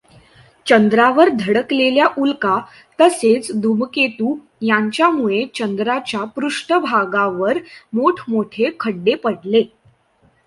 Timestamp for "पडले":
9.15-9.63